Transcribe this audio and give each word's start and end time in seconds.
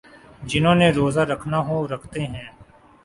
جنہوں 0.43 0.75
نے 0.75 0.87
روزہ 0.91 1.19
رکھنا 1.21 1.59
ہو 1.59 1.77
رکھتے 1.87 2.21
ہیں۔ 2.25 2.47